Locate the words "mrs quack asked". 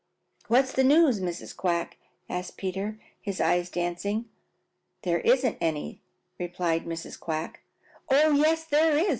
1.21-2.57